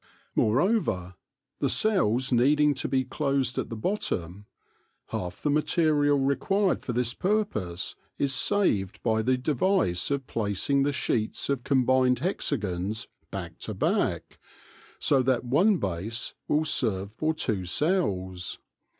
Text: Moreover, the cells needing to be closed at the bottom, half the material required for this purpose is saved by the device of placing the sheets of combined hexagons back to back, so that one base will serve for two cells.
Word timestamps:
Moreover, 0.33 1.13
the 1.59 1.69
cells 1.69 2.31
needing 2.31 2.73
to 2.73 2.87
be 2.87 3.03
closed 3.03 3.59
at 3.59 3.69
the 3.69 3.75
bottom, 3.75 4.47
half 5.09 5.43
the 5.43 5.51
material 5.51 6.17
required 6.17 6.81
for 6.81 6.91
this 6.91 7.13
purpose 7.13 7.95
is 8.17 8.33
saved 8.33 8.99
by 9.03 9.21
the 9.21 9.37
device 9.37 10.09
of 10.09 10.25
placing 10.25 10.81
the 10.81 10.91
sheets 10.91 11.49
of 11.49 11.63
combined 11.63 12.17
hexagons 12.17 13.07
back 13.29 13.59
to 13.59 13.75
back, 13.75 14.39
so 14.97 15.21
that 15.21 15.45
one 15.45 15.77
base 15.77 16.33
will 16.47 16.65
serve 16.65 17.13
for 17.13 17.35
two 17.35 17.65
cells. 17.67 18.57